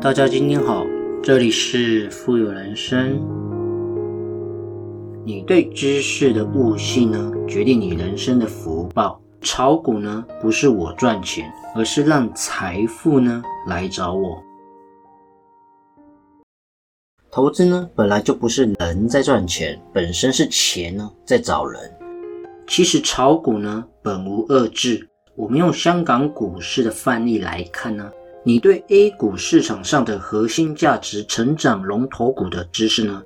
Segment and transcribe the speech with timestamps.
[0.00, 0.86] 大家今天好，
[1.22, 3.20] 这里是富有人生。
[5.26, 9.20] 你对知识的悟性呢，决定你人生的福报。
[9.42, 14.42] 炒股呢，不是我赚钱，而是让财富呢来找我。
[17.30, 21.78] 投资呢，本来就不是人在赚钱，本身是钱呢在找人。
[22.66, 25.06] 其实炒股呢，本无二致。
[25.36, 28.10] 我们用香港股市的范例来看呢。
[28.42, 33.22] 你对 A 股市场上的核心价值成长龙头股的知识呢？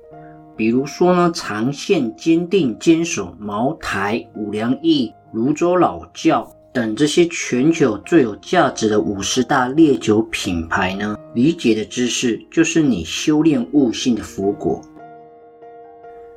[0.57, 11.17] 比如说呢，长线坚定坚守茅台、五粮液、泸州老窖等这些全球最有价值的五十大烈酒品牌呢？
[11.33, 14.81] 理解的知识就是你修炼悟性的福果。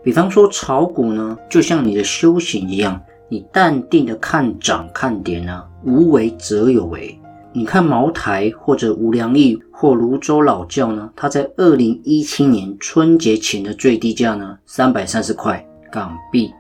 [0.05, 3.01] 比方说炒股呢，就像你的修行一样，
[3.31, 7.19] 你淡定的看涨看跌呢，无为则有为。
[7.53, 11.11] 你看茅台或者无良益或泸州老窖呢？
[11.15, 16.51] 它在二零一七年春节前的最低价呢，三百三十块港币。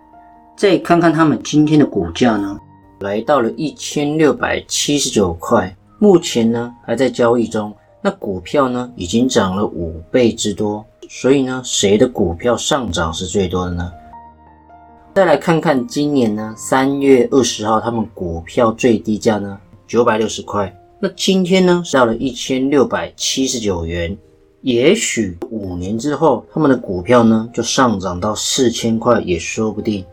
[0.56, 2.58] 再看看他们今天的股价呢，
[3.00, 7.74] 来到了一千六百七十九块，目前呢还在交易中。
[8.02, 13.92] 那股票呢已经涨了五倍之多，所以呢，谁的股票上涨是最多的呢？
[15.18, 20.72] 再来看看今年呢三月二十号，他们股票最低价呢九百六十块。
[21.00, 24.16] 那今天呢，到了一千六百七十九元，
[24.60, 30.04] 也许五年之后，他们的股票呢就上涨到四千块也说不定。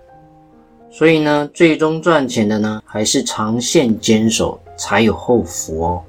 [0.89, 6.03] 所以呢，最终赚钱的呢，还是长线坚守才有后福哦。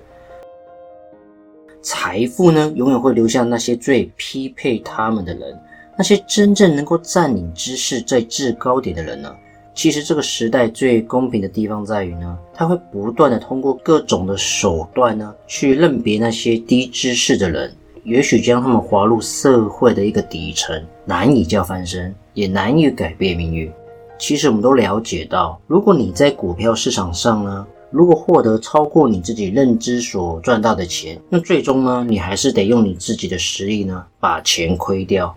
[1.83, 5.61] 财富呢，永远会留下那些最匹配他们的人，
[5.97, 9.35] 那些真正能够占领知识在制高点的人呢。
[9.75, 17.71] 其实这个时代最公平的地方在于呢，他会不断的通过各种的手段呢，去认别那些低知识的人，
[18.03, 23.71] 也许将他们划入社会的一个底层，难以叫翻身，也难以改变命运。
[24.19, 35.37] 其实我们都了解到，如果你在股票市场上呢，如果获得超过你自己认知所赚到的钱，那最终呢，你还是得用你自己的实力呢，把钱亏掉。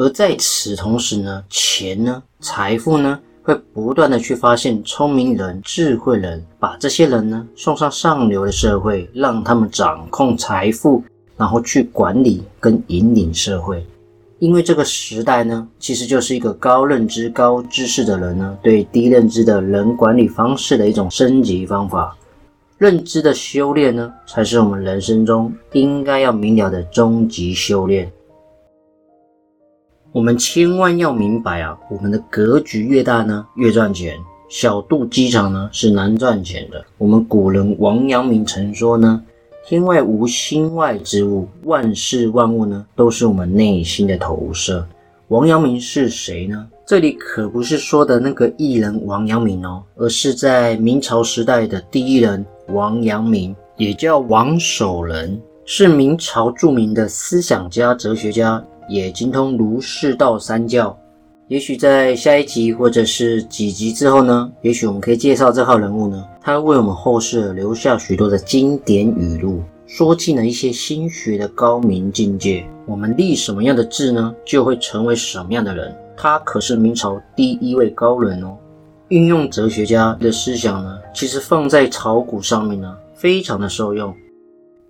[0.00, 11.04] 而在此同时呢，钱呢，财富呢，会不断的去发现聪明人、智慧人，把这些人呢送上上流的社会，让他们掌控财富，
[11.36, 13.84] 然后去管理跟引领社会。
[14.38, 22.16] 因为这个时代呢，其实就是一个高认知、高知识的人呢，对低认知的人管理方式的一种升级方法。
[22.78, 28.10] 认知的修炼呢，才是我们人生中应该要明了的终极修炼。
[30.12, 34.16] 我们千万要明白啊，我们的格局越大呢，越赚钱；
[34.48, 36.84] 小肚鸡肠呢，是难赚钱的。
[36.98, 39.22] 我们古人王阳明曾说呢
[39.64, 44.84] ：“天外无心外之物，万事万物呢，都是我们内心的投射。”
[45.28, 46.66] 王阳明是谁呢？
[46.84, 58.60] 这里可不是说的那个艺人王阳明哦，而是在明朝时代的第一人王阳明，也叫王守仁，是明朝著名的思想家、哲学家。
[58.90, 60.98] 也精通儒释道三教，
[61.46, 72.66] 也许在下一集或者是几集之后呢，也许我们可以介绍这号人物呢，他为我们后世留下许多的经典语录，说尽了一些心学的高明境界。
[72.86, 75.96] 我们立什么样的志呢，就会成为什么样的人。
[76.16, 78.56] 他可是明朝第一位高人哦。
[79.08, 84.12] 运用哲学家的思想呢，其实放在炒股上面呢，非常的受用。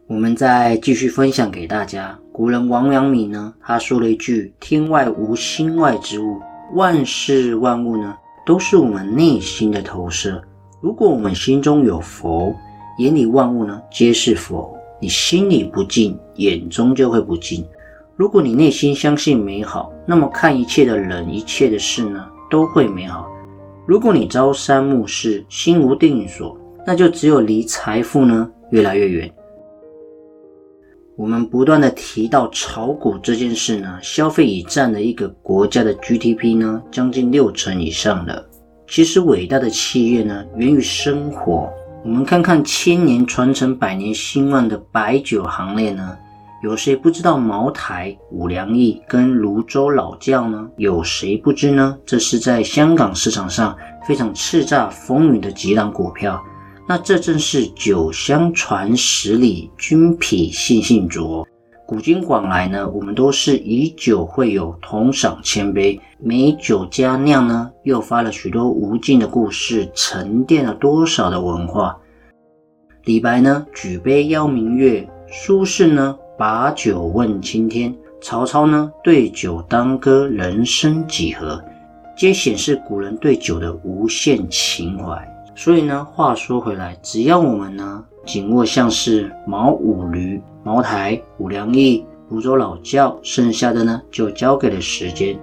[0.06, 2.18] 我们再继续分享给大家。
[2.40, 6.40] 古人王阳明呢，他说了一句：“天外无心外之物，
[6.74, 10.42] 万事万物呢，都是我们内心的投射。
[10.80, 12.56] 如果我们心中有佛，
[12.96, 14.74] 眼里万物呢，皆是佛。
[15.02, 17.62] 你心里不净，眼中就会不净。
[18.16, 23.28] 如果你内心相信美好，那么看一切的人、一切的事呢，都会美好。
[23.84, 26.56] 如果你朝三暮四，心无定所，
[26.86, 29.30] 那就只有离财富呢，越来越远。”
[31.20, 38.42] 我们不断的提到炒股这件事呢，消费已占了一个国家的 GDP 呢，将近六成以上了。
[38.88, 41.70] 其实伟大的企业呢，源于生活。
[42.02, 46.16] 我们看看千年传承、百年兴旺的白酒行列呢，
[46.62, 50.70] 有谁不知道茅台、五粮液跟泸州老窖呢？
[50.78, 51.98] 有谁不知呢？
[52.06, 53.76] 这是在香港市场上
[54.08, 56.42] 非常叱咤风云的几档股票。
[56.90, 61.46] 那这正是酒香传十里，君品信信足。
[61.86, 66.00] 古今往来呢，我们都是以酒会友，同赏千杯。
[66.18, 71.96] 美酒佳酿呢，诱发了许多无尽的故事，沉淀了多少的文化。
[73.04, 81.62] 李白呢，举杯邀明月；苏轼呢，把酒问青天；曹操呢，对酒当歌，人生几何，
[82.16, 85.24] 皆显示古人对酒的无限情怀。
[85.62, 95.38] 所以呢，话说回来，只要我们呢，紧握像是毛五驴、茅台、五粮液、泸州老窖，剩下的呢，就交给了时间。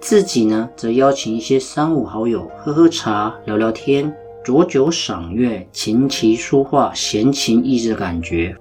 [0.00, 4.12] 自己呢，则邀请一些三五好友喝喝茶、聊聊天。
[4.44, 8.56] 酌酒赏月，琴棋书画，闲情逸致的感觉。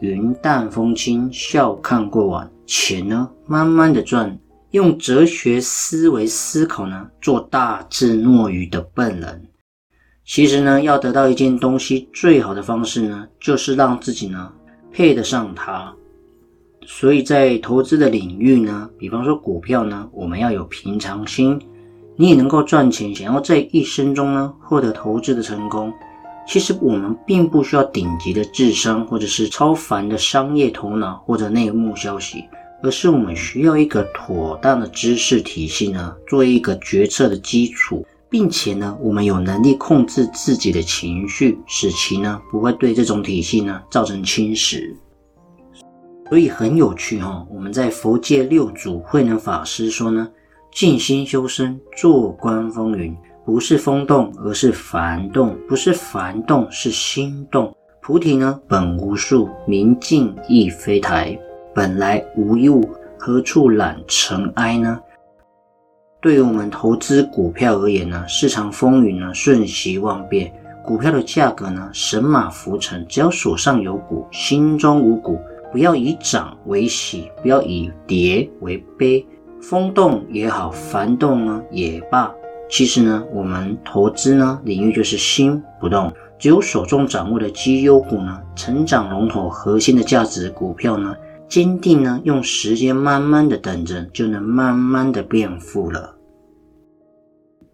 [0.00, 2.50] 云淡风轻，笑看过往。
[2.66, 4.36] 钱呢，慢慢的赚。
[4.72, 9.46] 用哲学思维思考呢，做大智若愚的笨人。
[10.32, 14.48] 其实呢，要得到一件东西，最好的方式呢，就是让自己呢
[14.92, 15.92] 配得上它。
[16.86, 21.60] 所以在投资的领域呢，比方说股票呢，我们要有平常心。
[22.14, 25.92] 你也能够赚钱，想要在一生中呢获得投资的成功，
[26.46, 32.44] 其实我们并不需要顶级的智商，或者是超凡的商业头脑或者内幕消息，
[32.84, 44.94] 而是我们需要一个妥当的知识体系呢，做一个决策的基础，并且呢，我们有能力控制自己的情绪，使其呢不会对这种体系呢造成侵蚀。
[46.28, 50.28] 所以很有趣哈，我们在佛界六祖慧能法师说呢。
[50.72, 53.12] 静心修身，坐观风云，
[53.44, 57.74] 不是风动，而是凡动；不是凡动，是心动。
[58.00, 61.36] 菩提呢，本无树，明镜亦非台，
[61.74, 62.88] 本来无一物，
[63.18, 65.00] 何处染尘埃呢？
[66.22, 70.52] 对于我们投资股票而言呢，市场风云呢瞬息万变，
[70.84, 73.06] 股票的价格呢神马浮沉。
[73.08, 75.38] 只要手上有股，心中无股，
[75.72, 79.26] 不要以涨为喜，不要以跌为悲。
[79.62, 82.30] 风动也好，凡动呢也罢，
[82.68, 91.16] 其实呢，我们投资呢领域就是心不动，只有手中掌握的绩优股呢，成长龙头核心的价值股票呢，
[91.50, 96.14] 坚定呢用时间慢慢的等着，就能慢慢的变富了。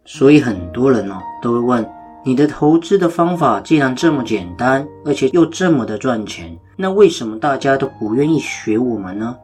[0.07, 1.87] 所以很多人呢都会问，
[2.25, 9.37] 你的投资的方法既然这么简单，而且又这么的赚钱，那为什么大家都不愿意学我们呢？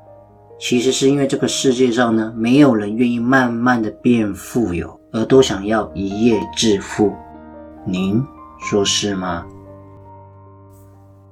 [0.59, 7.13] 其实是因为这个世界上呢，没有人愿意慢慢的变富有，而都想要一夜致富。
[7.85, 8.25] 您
[8.61, 9.45] 说是吗？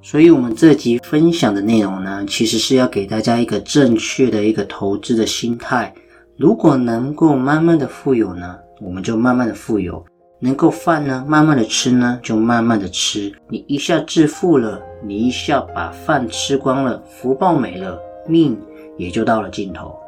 [0.02, 5.92] 所以，我们这集分享的内容呢，其实是要给大家一个正确的一个投资的心态。
[6.36, 10.02] 如果能够慢慢的富有呢，我们就慢慢的富有；
[10.38, 13.30] 能够饭呢，慢慢的吃呢，就慢慢的吃。
[13.48, 18.58] 你一下致富了，你一下把饭吃光了，福报没了，命。
[18.96, 19.98] 也就到了尽头。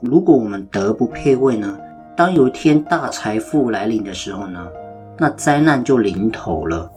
[0.00, 1.76] 如果我们德不配位呢？
[2.16, 4.64] 当有一天大财富来临的时候呢，
[5.18, 6.88] 那灾难就临头了。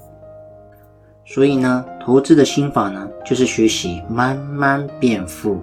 [1.27, 5.61] 所以呢，投资的心法呢，就是学习慢慢变富。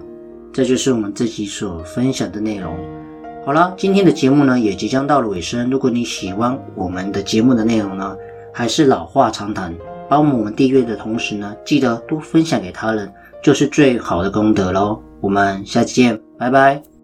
[0.53, 2.77] 这就是我们这集所分享的内容。
[3.45, 5.69] 好了，今天的节目呢，也即将到了尾声。
[5.69, 8.15] 如果你喜欢我们的节目的内容呢，
[8.53, 9.75] 还是老话常谈，
[10.07, 13.11] 帮我们订阅的同时呢，记得多分享给他人，
[13.43, 15.01] 就是最好的功德喽。
[15.19, 16.94] 我们下期见，拜拜。